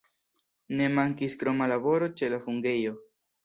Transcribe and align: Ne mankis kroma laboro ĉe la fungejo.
Ne 0.79 0.87
mankis 0.93 1.37
kroma 1.43 1.69
laboro 1.75 2.11
ĉe 2.17 2.33
la 2.35 2.43
fungejo. 2.49 2.99